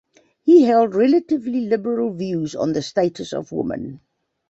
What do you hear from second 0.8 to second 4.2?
relatively liberal views on the status of women.